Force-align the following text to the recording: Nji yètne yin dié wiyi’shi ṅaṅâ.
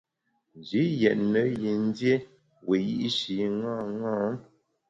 Nji 0.57 0.83
yètne 1.01 1.41
yin 1.61 1.81
dié 1.95 2.13
wiyi’shi 2.67 3.35
ṅaṅâ. 3.63 4.13